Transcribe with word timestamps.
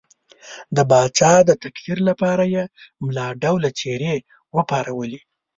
د 0.75 0.77
پاچا 0.89 1.33
د 1.45 1.51
تکفیر 1.63 1.97
لپاره 2.09 2.43
یې 2.53 2.63
ملا 3.05 3.27
ډوله 3.41 3.69
څېرې 3.79 4.15
وپارولې. 4.55 5.19